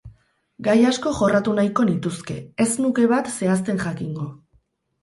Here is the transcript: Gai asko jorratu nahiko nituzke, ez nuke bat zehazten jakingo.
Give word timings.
Gai 0.67 0.75
asko 0.91 1.11
jorratu 1.17 1.53
nahiko 1.59 1.87
nituzke, 1.91 2.39
ez 2.67 2.71
nuke 2.87 3.07
bat 3.17 3.31
zehazten 3.37 3.85
jakingo. 3.87 4.29